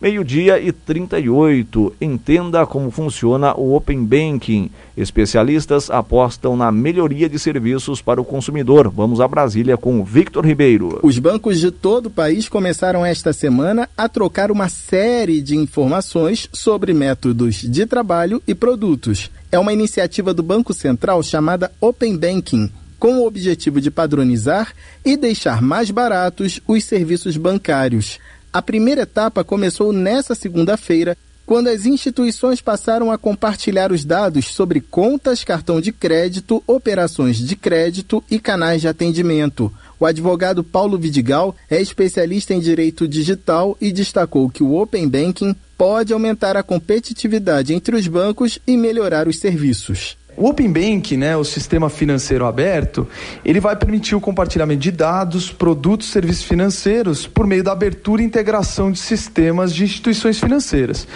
[0.00, 1.96] Meio-dia e 38.
[2.00, 4.70] Entenda como funciona o Open Banking.
[4.96, 8.88] Especialistas apostam na melhoria de serviços para o consumidor.
[8.88, 11.00] Vamos a Brasília com Victor Ribeiro.
[11.02, 16.48] Os bancos de todo o país começaram esta semana a trocar uma série de informações
[16.52, 19.28] sobre métodos de trabalho e produtos.
[19.50, 22.70] É uma iniciativa do Banco Central chamada Open Banking
[23.00, 24.72] com o objetivo de padronizar
[25.04, 28.18] e deixar mais baratos os serviços bancários.
[28.52, 34.80] A primeira etapa começou nesta segunda-feira, quando as instituições passaram a compartilhar os dados sobre
[34.80, 39.72] contas, cartão de crédito, operações de crédito e canais de atendimento.
[39.98, 45.54] O advogado Paulo Vidigal é especialista em direito digital e destacou que o Open Banking
[45.76, 50.16] pode aumentar a competitividade entre os bancos e melhorar os serviços.
[50.38, 53.08] O Open Bank, né, o sistema financeiro aberto,
[53.44, 58.24] ele vai permitir o compartilhamento de dados, produtos serviços financeiros por meio da abertura e
[58.24, 61.08] integração de sistemas de instituições financeiras.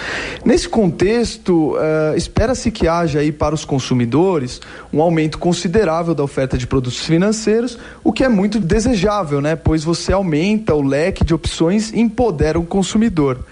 [0.45, 4.61] Nesse contexto, uh, espera-se que haja aí para os consumidores
[4.93, 9.85] um aumento considerável da oferta de produtos financeiros, o que é muito desejável, né, pois
[9.85, 13.45] você aumenta o leque de opções e empodera o consumidor.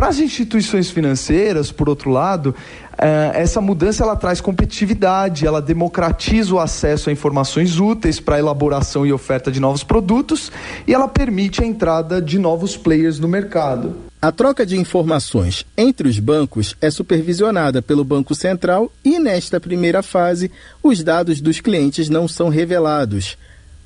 [0.00, 2.54] Para as instituições financeiras, por outro lado,
[2.96, 8.38] eh, essa mudança ela traz competitividade, ela democratiza o acesso a informações úteis para a
[8.38, 10.50] elaboração e oferta de novos produtos
[10.86, 13.94] e ela permite a entrada de novos players no mercado.
[14.22, 20.02] A troca de informações entre os bancos é supervisionada pelo Banco Central e, nesta primeira
[20.02, 20.50] fase,
[20.82, 23.36] os dados dos clientes não são revelados.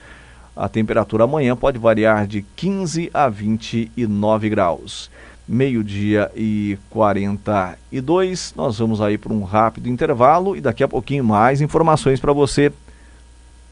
[0.57, 5.11] A temperatura amanhã pode variar de 15 a 29 graus.
[5.47, 8.55] Meio-dia e 42.
[8.57, 12.73] Nós vamos aí para um rápido intervalo e daqui a pouquinho mais informações para você.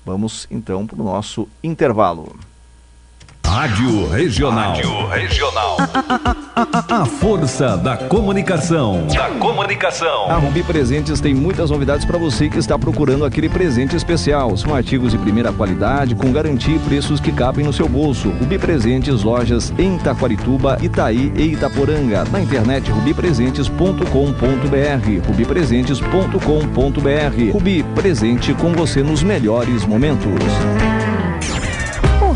[0.05, 2.36] Vamos então para o nosso intervalo.
[3.53, 4.70] Rádio Regional.
[4.70, 5.76] Rádio Regional.
[6.88, 9.07] A, força da comunicação.
[9.09, 10.30] Da comunicação.
[10.30, 14.57] A Rubi Presentes tem muitas novidades para você que está procurando aquele presente especial.
[14.57, 18.30] São artigos de primeira qualidade, com garantia e preços que cabem no seu bolso.
[18.30, 22.24] Rubi Presentes, lojas em Taquarituba, Itaí e Itaporanga.
[22.32, 25.28] Na internet rubipresentes.com.br.
[25.28, 27.53] rubipresentes.com.br.
[27.53, 30.40] Rubi, presente com você nos melhores momentos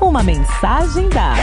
[0.00, 1.34] Uma mensagem da.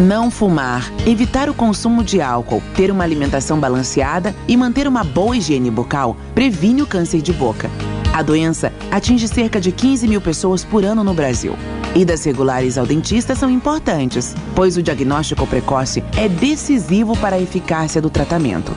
[0.00, 5.36] Não fumar, evitar o consumo de álcool, ter uma alimentação balanceada e manter uma boa
[5.36, 7.70] higiene bucal previne o câncer de boca.
[8.12, 11.56] A doença atinge cerca de 15 mil pessoas por ano no Brasil.
[11.94, 18.00] Idas regulares ao dentista são importantes, pois o diagnóstico precoce é decisivo para a eficácia
[18.00, 18.72] do tratamento.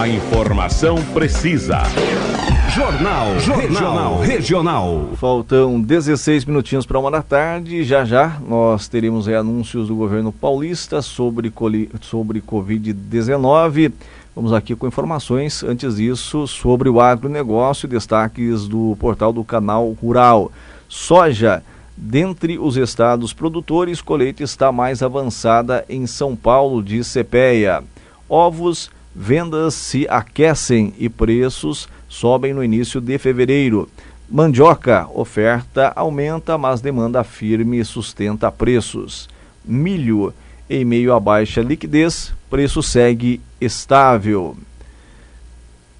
[0.00, 1.82] A informação precisa.
[2.74, 4.20] Jornal, Jornal Regional.
[4.20, 5.08] Regional.
[5.16, 7.84] Faltam 16 minutinhos para uma da tarde.
[7.84, 11.52] Já já nós teremos anúncios do governo paulista sobre,
[12.00, 13.92] sobre Covid-19.
[14.34, 20.50] Vamos aqui com informações, antes disso, sobre o agronegócio, destaques do portal do Canal Rural.
[20.88, 21.62] Soja,
[21.94, 27.84] dentre os estados produtores, colheita está mais avançada em São Paulo, de CPEA.
[28.26, 28.90] Ovos,
[29.20, 33.86] vendas se aquecem e preços sobem no início de fevereiro.
[34.30, 39.28] Mandioca, oferta aumenta, mas demanda firme sustenta preços.
[39.62, 40.32] Milho,
[40.70, 44.56] em meio a baixa liquidez, preço segue estável.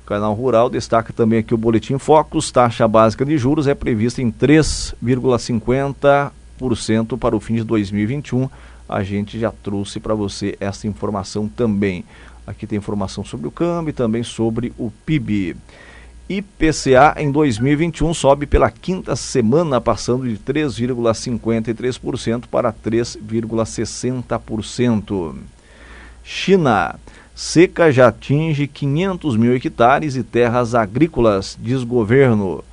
[0.06, 4.32] Canal Rural destaca também aqui o Boletim Focus, taxa básica de juros é prevista em
[4.32, 8.48] 3,50% para o fim de 2021.
[8.88, 12.02] A gente já trouxe para você essa informação também.
[12.50, 15.54] Aqui tem informação sobre o câmbio e também sobre o PIB.
[16.28, 25.36] IPCA em 2021 sobe pela quinta semana, passando de 3,53% para 3,60%.
[26.24, 26.98] China.
[27.36, 32.64] Seca já atinge 500 mil hectares e terras agrícolas, diz governo.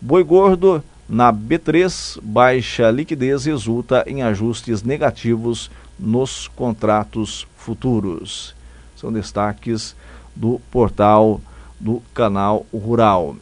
[0.00, 8.55] Boi gordo, na B3, baixa liquidez resulta em ajustes negativos nos contratos futuros.
[9.06, 9.94] São destaques
[10.34, 11.40] do portal
[11.78, 13.36] do canal Rural.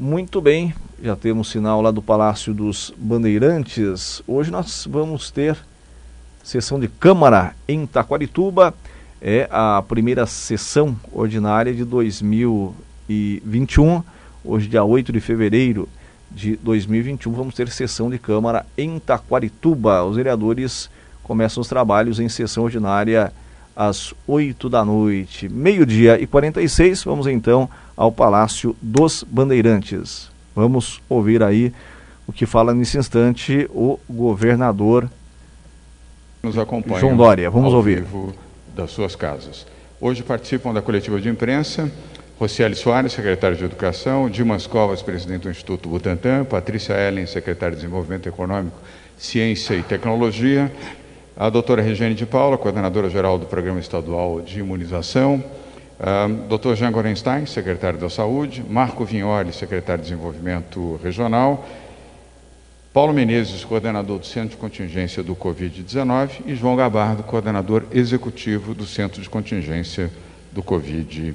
[0.00, 4.22] Muito bem, já temos sinal lá do Palácio dos Bandeirantes.
[4.26, 5.54] Hoje nós vamos ter
[6.42, 8.72] sessão de Câmara em Taquarituba.
[9.20, 14.02] é a primeira sessão ordinária de 2021.
[14.42, 15.86] Hoje, dia 8 de fevereiro
[16.30, 20.02] de 2021, vamos ter sessão de Câmara em Taquarituba.
[20.04, 20.88] Os vereadores
[21.22, 23.30] começam os trabalhos em sessão ordinária
[23.76, 25.48] às 8 da noite.
[25.48, 30.30] Meio-dia e 46, vamos então ao Palácio dos Bandeirantes.
[30.54, 31.72] Vamos ouvir aí
[32.26, 35.08] o que fala nesse instante o governador
[36.42, 37.50] nos acompanham João Dória.
[37.50, 38.04] Vamos ouvir.
[38.74, 39.66] Das suas casas.
[40.00, 41.90] Hoje participam da coletiva de imprensa
[42.38, 47.80] Rocieli Soares, secretário de Educação, Dimas Covas, presidente do Instituto Butantan, Patrícia Ellen, secretária de
[47.82, 48.76] Desenvolvimento Econômico,
[49.16, 50.70] Ciência e Tecnologia,
[51.36, 55.44] a doutora Regiane de Paula, coordenadora geral do Programa Estadual de Imunização,
[56.48, 56.74] Dr.
[56.74, 61.66] Jean Gorenstein, secretário da Saúde, Marco Vignoli, secretário de Desenvolvimento Regional,
[62.90, 68.86] Paulo Menezes, coordenador do Centro de Contingência do Covid-19 e João Gabardo, coordenador executivo do
[68.86, 70.10] Centro de Contingência
[70.52, 71.34] do Covid-19.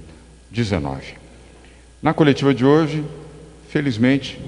[2.01, 3.03] Na coletiva de hoje,
[3.69, 4.41] felizmente,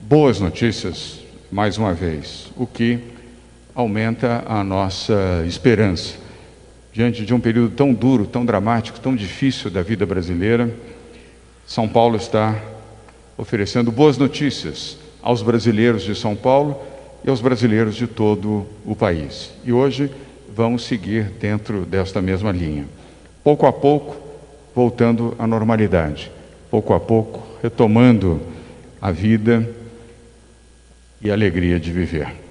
[0.00, 1.20] boas notícias,
[1.52, 3.12] mais uma vez, o que
[3.74, 6.24] aumenta a nossa esperança
[6.94, 10.72] diante de um período tão duro, tão dramático, tão difícil da vida brasileira,
[11.66, 12.56] São Paulo está
[13.36, 16.80] oferecendo boas notícias aos brasileiros de São Paulo
[17.24, 19.50] e aos brasileiros de todo o país.
[19.64, 20.08] E hoje
[20.54, 22.86] vamos seguir dentro desta mesma linha.
[23.42, 24.16] Pouco a pouco,
[24.72, 26.30] voltando à normalidade,
[26.70, 28.40] pouco a pouco, retomando
[29.02, 29.68] a vida
[31.20, 32.43] e a alegria de viver.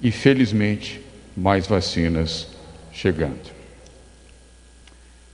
[0.00, 1.00] E felizmente,
[1.36, 2.48] mais vacinas
[2.92, 3.54] chegando.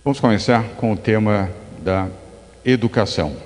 [0.04, 1.50] Vamos começar com o tema
[1.80, 2.08] da
[2.64, 3.36] educação.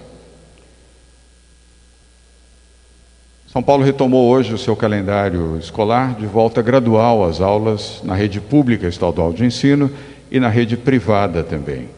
[3.57, 8.39] São Paulo retomou hoje o seu calendário escolar de volta gradual às aulas na rede
[8.39, 9.91] pública estadual de ensino
[10.31, 11.89] e na rede privada também.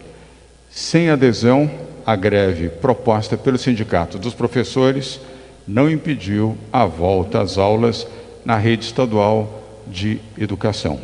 [0.70, 1.68] Sem adesão,
[2.06, 5.20] a greve proposta pelo Sindicato dos Professores
[5.66, 8.06] não impediu a volta às aulas
[8.48, 10.98] na rede estadual de educação.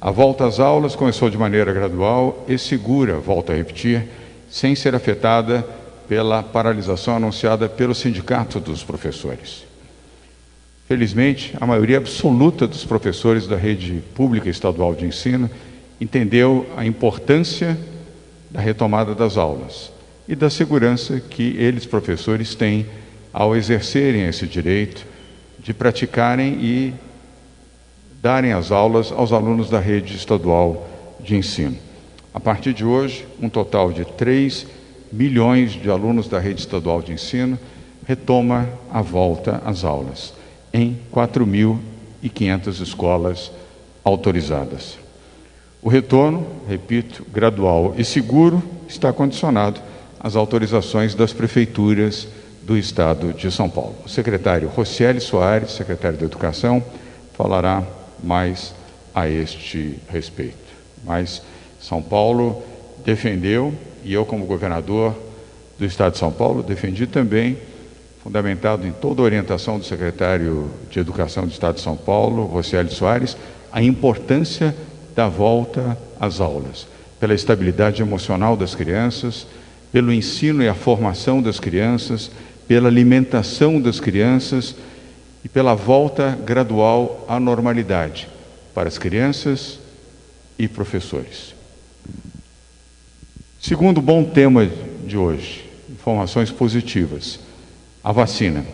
[0.00, 4.08] A volta às aulas começou de maneira gradual e segura, volto a repetir,
[4.50, 5.64] sem ser afetada
[6.08, 9.64] pela paralisação anunciada pelo Sindicato dos Professores.
[10.88, 15.48] Felizmente, a maioria absoluta dos professores da rede pública estadual de ensino
[16.00, 17.78] entendeu a importância
[18.50, 19.92] da retomada das aulas
[20.26, 22.86] e da segurança que eles, professores, têm
[23.32, 25.06] ao exercerem esse direito
[25.62, 26.94] de praticarem e
[28.22, 30.88] darem as aulas aos alunos da rede estadual
[31.20, 31.76] de ensino.
[32.32, 34.66] A partir de hoje, um total de 3
[35.12, 37.58] milhões de alunos da rede estadual de ensino
[38.06, 40.32] retoma a volta às aulas
[40.72, 43.50] em 4.500 escolas
[44.04, 44.98] autorizadas.
[45.82, 49.80] O retorno, repito, gradual e seguro, está condicionado
[50.18, 52.28] às autorizações das prefeituras
[52.62, 53.96] do Estado de São Paulo.
[54.04, 56.82] O secretário Rocieli Soares, secretário da Educação,
[57.34, 57.82] falará
[58.22, 58.74] mais
[59.14, 60.56] a este respeito.
[61.04, 61.42] Mas
[61.80, 62.62] São Paulo
[63.04, 65.14] defendeu, e eu, como governador
[65.78, 67.58] do Estado de São Paulo, defendi também,
[68.22, 72.90] fundamentado em toda a orientação do secretário de Educação do Estado de São Paulo, Rocieli
[72.90, 73.36] Soares,
[73.72, 74.76] a importância
[75.14, 76.86] da volta às aulas,
[77.18, 79.46] pela estabilidade emocional das crianças,
[79.90, 82.30] pelo ensino e a formação das crianças,
[82.70, 84.76] pela alimentação das crianças
[85.44, 88.28] e pela volta gradual à normalidade
[88.72, 89.80] para as crianças
[90.56, 91.52] e professores.
[93.60, 94.70] Segundo bom tema
[95.04, 97.40] de hoje, informações positivas.
[98.04, 98.64] A vacina.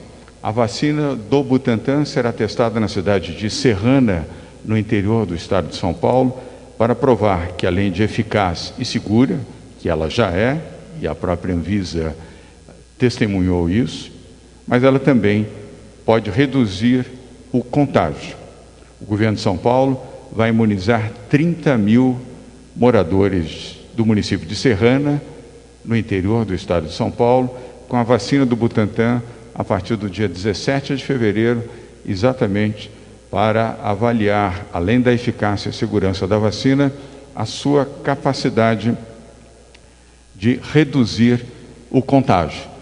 [0.42, 4.28] A vacina do Butantan será testada na cidade de Serrana,
[4.62, 6.38] no interior do estado de São Paulo,
[6.76, 9.40] para provar que, além de eficaz e segura,
[9.80, 10.60] que ela já é,
[11.00, 12.14] e a própria Anvisa
[12.98, 14.10] testemunhou isso,
[14.66, 15.46] mas ela também
[16.04, 17.06] pode reduzir
[17.52, 18.36] o contágio.
[19.00, 20.00] O governo de São Paulo
[20.32, 22.18] vai imunizar 30 mil
[22.74, 25.22] moradores do município de Serrana,
[25.84, 27.56] no interior do estado de São Paulo,
[27.88, 29.22] com a vacina do Butantan
[29.54, 31.64] a partir do dia 17 de fevereiro,
[32.06, 32.90] exatamente
[33.30, 36.92] para avaliar, além da eficácia e segurança da vacina,
[37.34, 38.96] a sua capacidade
[40.34, 41.44] de reduzir
[41.90, 42.75] o contágio.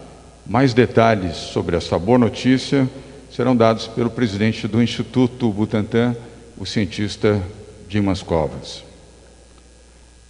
[0.47, 2.87] Mais detalhes sobre essa boa notícia
[3.31, 6.15] serão dados pelo presidente do Instituto Butantan,
[6.55, 7.41] o cientista
[7.89, 8.83] Dimas Covas.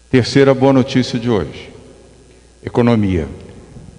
[0.10, 1.70] Terceira boa notícia de hoje:
[2.64, 3.28] economia.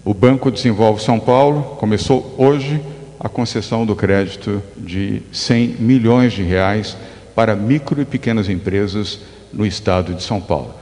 [0.07, 2.81] O Banco Desenvolve São Paulo começou hoje
[3.21, 6.97] a concessão do crédito de 100 milhões de reais
[7.35, 9.21] para micro e pequenas empresas
[9.53, 10.73] no estado de São Paulo.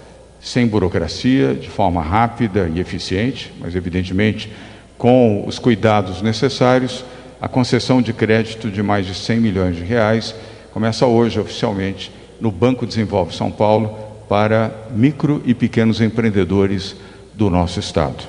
[0.40, 4.52] Sem burocracia, de forma rápida e eficiente, mas evidentemente
[4.98, 7.04] com os cuidados necessários,
[7.40, 10.34] a concessão de crédito de mais de 100 milhões de reais
[10.72, 13.96] começa hoje oficialmente no Banco Desenvolve São Paulo
[14.28, 16.96] para micro e pequenos empreendedores
[17.34, 18.24] do nosso estado.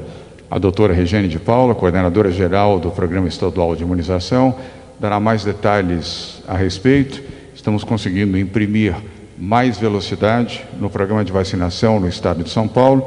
[0.49, 4.55] A doutora Regiane de Paula, coordenadora geral do Programa Estadual de Imunização,
[4.99, 7.23] dará mais detalhes a respeito.
[7.53, 8.95] Estamos conseguindo imprimir
[9.37, 13.05] mais velocidade no programa de vacinação no estado de São Paulo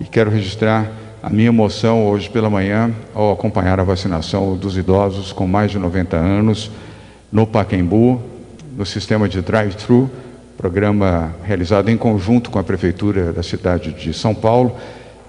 [0.00, 0.90] e quero registrar
[1.22, 5.78] a minha emoção hoje pela manhã ao acompanhar a vacinação dos idosos com mais de
[5.78, 6.70] 90 anos
[7.32, 8.22] no Paquembu,
[8.76, 10.10] no sistema de drive-thru,
[10.56, 14.76] programa realizado em conjunto com a prefeitura da cidade de São Paulo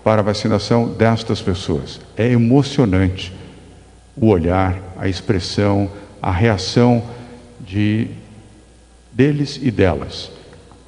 [0.03, 1.99] para a vacinação destas pessoas.
[2.17, 3.33] É emocionante
[4.15, 5.89] o olhar, a expressão,
[6.21, 7.01] a reação
[7.59, 8.07] de
[9.19, 10.31] deles e delas.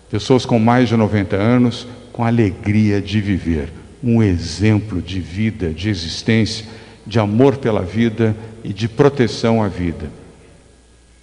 [0.10, 3.68] Pessoas com mais de 90 anos, com alegria de viver,
[4.02, 6.66] um exemplo de vida, de existência,
[7.06, 10.10] de amor pela vida e de proteção à vida.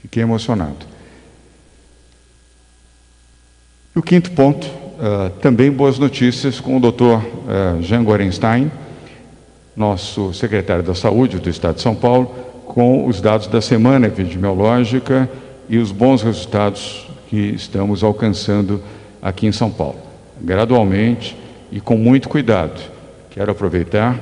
[0.03, 0.85] Fiquei emocionado.
[3.97, 8.71] E o quinto ponto, uh, também boas notícias com o doutor uh, Jean Gorenstein,
[9.75, 12.27] nosso secretário da Saúde do Estado de São Paulo,
[12.67, 15.27] com os dados da semana epidemiológica
[15.69, 18.83] e os bons resultados que estamos alcançando
[19.21, 19.99] aqui em São Paulo.
[20.41, 21.37] Gradualmente
[21.71, 22.81] e com muito cuidado.
[23.31, 24.19] Quero aproveitar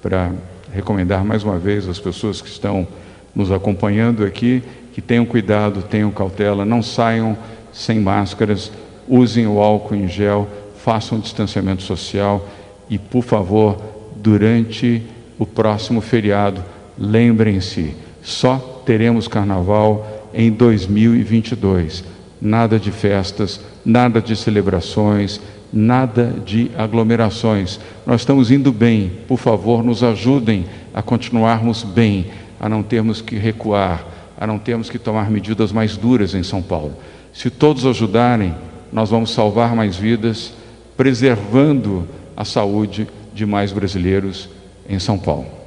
[0.00, 0.32] para
[0.72, 2.86] recomendar mais uma vez às pessoas que estão
[3.34, 7.36] nos acompanhando aqui que tenham cuidado, tenham cautela, não saiam
[7.72, 8.70] sem máscaras,
[9.08, 12.48] usem o álcool em gel, façam distanciamento social
[12.88, 13.76] e, por favor,
[14.16, 15.02] durante
[15.36, 16.62] o próximo feriado,
[16.96, 22.04] lembrem-se, só teremos carnaval em 2022.
[22.40, 25.40] Nada de festas, nada de celebrações,
[25.72, 27.80] nada de aglomerações.
[28.06, 32.26] Nós estamos indo bem, por favor, nos ajudem a continuarmos bem,
[32.60, 34.06] a não termos que recuar,
[34.38, 36.94] a não termos que tomar medidas mais duras em São Paulo.
[37.32, 38.54] Se todos ajudarem,
[38.92, 40.52] nós vamos salvar mais vidas,
[40.96, 42.06] preservando
[42.36, 44.48] a saúde de mais brasileiros
[44.88, 45.63] em São Paulo.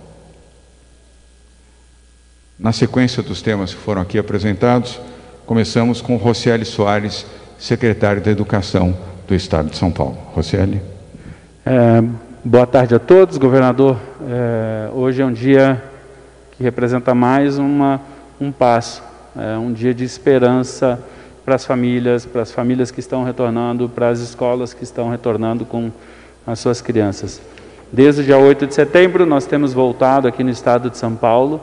[2.60, 5.00] Na sequência dos temas que foram aqui apresentados,
[5.46, 7.24] começamos com Rocieli Soares,
[7.60, 8.98] secretário da Educação
[9.28, 10.18] do Estado de São Paulo.
[10.34, 10.82] Rocieli.
[11.64, 12.04] É,
[12.44, 13.96] boa tarde a todos, governador.
[14.28, 15.84] É, hoje é um dia
[16.54, 18.02] que representa mais uma,
[18.42, 19.04] um passo,
[19.38, 21.00] é um dia de esperança
[21.46, 25.64] para as famílias, para as famílias que estão retornando, para as escolas que estão retornando
[25.64, 25.92] com
[26.46, 27.40] as suas crianças.
[27.94, 31.62] Desde o dia 8 de setembro, nós temos voltado aqui no estado de São Paulo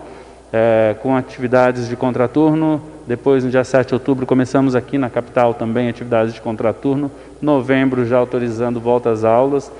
[0.52, 2.82] é, com atividades de contraturno.
[3.06, 7.10] Depois, no dia 7 de outubro, começamos aqui na capital também atividades de contraturno.
[7.40, 9.70] Novembro, já autorizando volta às aulas.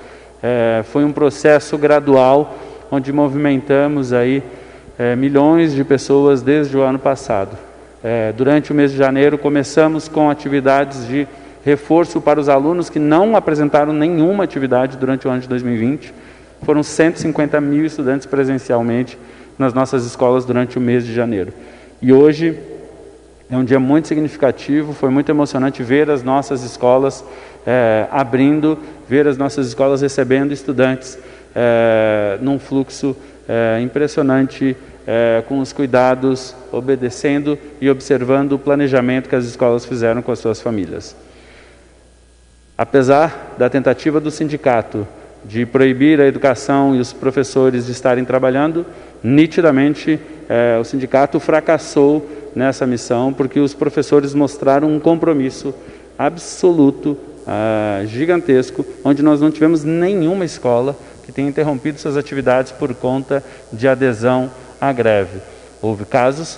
[0.43, 2.55] É, foi um processo gradual,
[2.91, 4.43] onde movimentamos aí
[4.97, 7.57] é, milhões de pessoas desde o ano passado.
[8.03, 11.27] É, durante o mês de janeiro, começamos com atividades de
[11.65, 16.13] reforço para os alunos que não apresentaram nenhuma atividade durante o ano de 2020.
[16.61, 19.17] Foram 150 mil estudantes presencialmente
[19.57, 21.53] nas nossas escolas durante o mês de janeiro.
[22.01, 22.57] E hoje
[23.49, 27.23] é um dia muito significativo, foi muito emocionante ver as nossas escolas
[27.65, 28.77] é, abrindo,
[29.07, 31.17] ver as nossas escolas recebendo estudantes
[31.55, 33.15] é, num fluxo
[33.47, 34.75] é, impressionante
[35.47, 40.59] com os cuidados, obedecendo e observando o planejamento que as escolas fizeram com as suas
[40.59, 41.15] famílias.
[42.75, 45.07] Apesar da tentativa do sindicato
[45.45, 48.83] de proibir a educação e os professores de estarem trabalhando,
[49.23, 55.73] nitidamente é, o sindicato fracassou nessa missão porque os professores mostraram um compromisso
[56.17, 60.95] absoluto, uh, gigantesco, onde nós não tivemos nenhuma escola
[61.25, 63.43] que tenha interrompido suas atividades por conta
[63.73, 64.49] de adesão
[64.79, 65.39] à greve.
[65.81, 66.57] Houve casos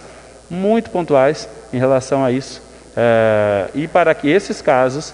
[0.50, 5.14] muito pontuais em relação a isso, uh, e para que esses casos,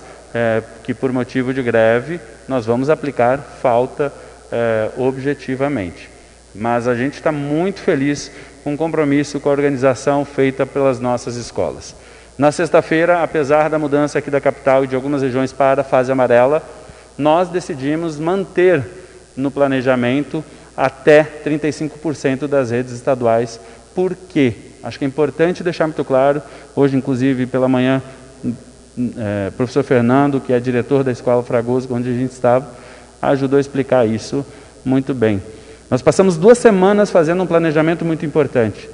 [0.84, 4.12] que por motivo de greve, nós vamos aplicar falta
[4.98, 6.10] objetivamente.
[6.54, 8.32] Mas a gente está muito feliz
[8.64, 11.96] com o compromisso com a organização feita pelas nossas escolas.
[12.38, 16.12] Na sexta-feira, apesar da mudança aqui da capital e de algumas regiões para a fase
[16.12, 16.64] amarela,
[17.18, 18.84] nós decidimos manter
[19.36, 20.44] no planejamento
[20.76, 23.60] até 35% das redes estaduais.
[23.94, 24.56] Por quê?
[24.82, 26.42] Acho que é importante deixar muito claro,
[26.76, 28.02] hoje inclusive pela manhã,
[29.18, 32.68] é, professor Fernando, que é diretor da Escola Fragoso, onde a gente estava,
[33.22, 34.46] ajudou a explicar isso
[34.84, 35.42] muito bem.
[35.90, 38.90] Nós passamos duas semanas fazendo um planejamento muito importante.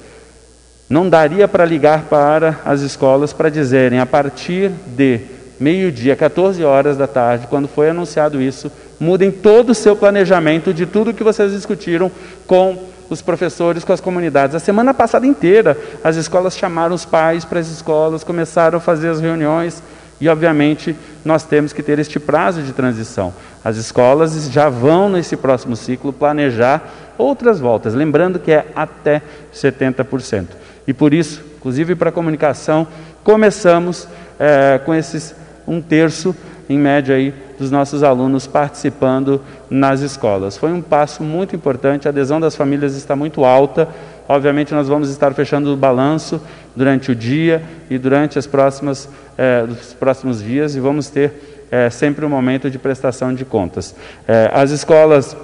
[0.88, 5.20] Não daria para ligar para as escolas para dizerem a partir de
[5.58, 10.86] meio-dia, 14 horas da tarde, quando foi anunciado isso, mudem todo o seu planejamento de
[10.86, 12.10] tudo que vocês discutiram
[12.46, 14.56] com os professores, com as comunidades.
[14.56, 19.10] A semana passada inteira, as escolas chamaram os pais para as escolas, começaram a fazer
[19.10, 19.82] as reuniões
[20.20, 20.94] e, obviamente,
[21.24, 23.32] nós temos que ter este prazo de transição.
[23.64, 29.22] As escolas já vão, nesse próximo ciclo, planejar outras voltas, lembrando que é até
[29.54, 30.48] 70%.
[30.86, 32.86] E por isso, inclusive para a comunicação,
[33.22, 34.08] começamos
[34.38, 35.34] é, com esses
[35.66, 36.34] um terço,
[36.68, 40.56] em média, aí, dos nossos alunos participando nas escolas.
[40.56, 43.88] Foi um passo muito importante, a adesão das famílias está muito alta.
[44.28, 46.40] Obviamente, nós vamos estar fechando o balanço
[46.74, 51.88] durante o dia e durante as próximas, é, os próximos dias e vamos ter é,
[51.90, 53.94] sempre um momento de prestação de contas.
[54.26, 55.36] É, as escolas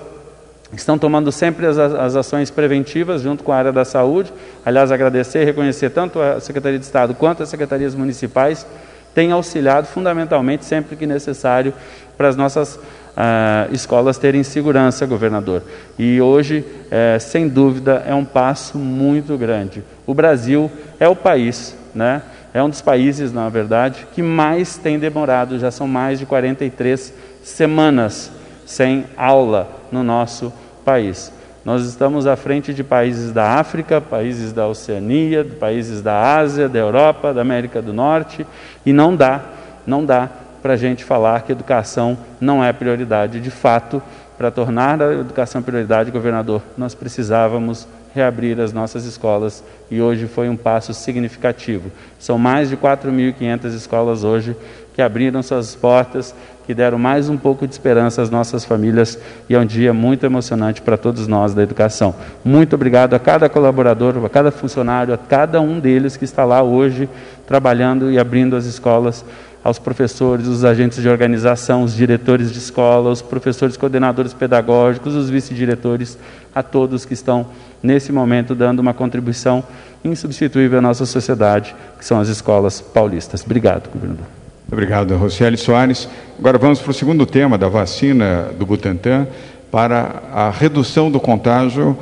[0.73, 4.33] estão tomando sempre as, as, ações preventivas junto com a área da saúde.
[4.65, 8.67] Aliás, agradecer e reconhecer tanto a Secretaria de Estado quanto as secretarias municipais
[9.15, 11.73] têm auxiliado fundamentalmente sempre que necessário
[12.17, 12.79] para as nossas
[13.17, 15.63] uh, escolas terem segurança, governador.
[15.99, 19.83] E hoje, é, sem dúvida, é um passo muito grande.
[20.07, 22.23] O Brasil é o país, né?
[22.53, 27.13] É um dos países, na verdade, que mais tem demorado, já são mais de 43
[27.43, 28.31] semanas
[28.65, 30.53] sem aula no nosso
[30.85, 31.33] país.
[31.65, 36.79] Nós estamos à frente de países da África, países da Oceania, países da Ásia, da
[36.79, 38.47] Europa, da América do Norte,
[38.87, 39.43] e não dá,
[39.87, 40.31] não dá
[40.63, 43.41] para a gente falar que educação não é prioridade.
[43.41, 44.03] De fato,
[44.37, 50.49] para tornar a educação prioridade, governador, nós precisávamos reabrir as nossas escolas e hoje foi
[50.49, 51.91] um passo significativo.
[52.19, 54.57] São mais de 4.500 escolas hoje
[54.95, 56.35] que abriram suas portas
[56.67, 59.17] que deram mais um pouco de esperança às nossas famílias
[59.49, 62.13] e é um dia muito emocionante para todos nós da educação.
[62.45, 66.63] Muito obrigado a cada colaborador, a cada funcionário, a cada um deles que está lá
[66.63, 67.09] hoje
[67.47, 69.25] trabalhando e abrindo as escolas,
[69.67, 75.29] aos professores, os agentes de organização, os diretores de escola, os professores coordenadores pedagógicos, os
[75.29, 76.17] vice-diretores,
[76.55, 77.47] a todos que estão
[77.83, 79.65] nesse momento dando uma contribuição
[80.05, 83.43] insubstituível à nossa sociedade, que são as escolas paulistas.
[83.45, 84.27] Obrigado, governador.
[84.71, 86.09] Obrigado, Rocieli Soares.
[86.39, 89.27] Agora vamos para o segundo tema da vacina do Butantan
[89.69, 91.99] para a redução do contágio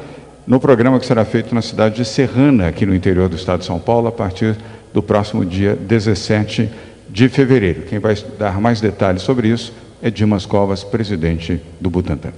[0.47, 3.65] no programa que será feito na cidade de Serrana, aqui no interior do estado de
[3.65, 4.55] São Paulo, a partir
[4.93, 6.71] do próximo dia 17
[7.15, 7.83] de fevereiro.
[7.83, 12.33] Quem vai dar mais detalhes sobre isso é Dimas Covas, presidente do Butantan.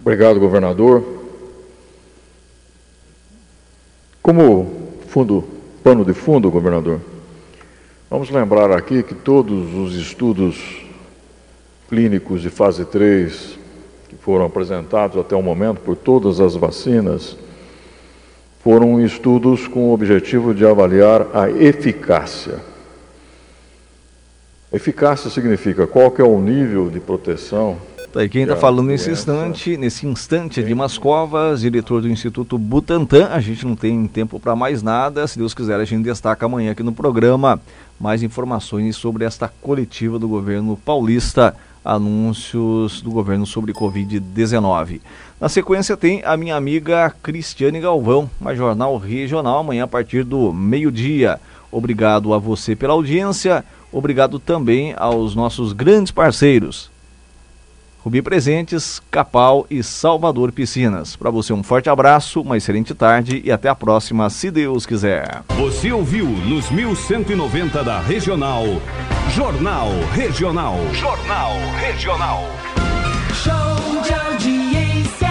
[0.00, 1.04] Obrigado, governador.
[4.22, 4.72] Como
[5.08, 5.44] fundo,
[5.84, 7.02] pano de fundo, governador,
[8.08, 10.86] Vamos lembrar aqui que todos os estudos
[11.88, 13.58] clínicos de fase 3
[14.08, 17.36] que foram apresentados até o momento por todas as vacinas
[18.62, 22.60] foram estudos com o objetivo de avaliar a eficácia.
[24.76, 27.76] Eficácia significa qual que é o nível de proteção
[28.16, 32.56] Tá aí quem está falando nesse instante, nesse instante, é Dimas Covas, diretor do Instituto
[32.56, 33.28] Butantan.
[33.30, 35.26] A gente não tem tempo para mais nada.
[35.26, 37.60] Se Deus quiser, a gente destaca amanhã aqui no programa
[38.00, 41.54] mais informações sobre esta coletiva do governo paulista,
[41.84, 45.02] anúncios do governo sobre Covid-19.
[45.38, 50.54] Na sequência tem a minha amiga Cristiane Galvão, mais jornal regional, amanhã a partir do
[50.54, 51.38] meio-dia.
[51.70, 53.62] Obrigado a você pela audiência,
[53.92, 56.90] obrigado também aos nossos grandes parceiros
[58.06, 61.16] Rubi Presentes, Capal e Salvador Piscinas.
[61.16, 65.42] Para você um forte abraço, uma excelente tarde e até a próxima, se Deus quiser.
[65.56, 68.64] Você ouviu nos 1190 da Regional,
[69.34, 70.76] Jornal Regional.
[70.92, 72.44] Jornal Regional.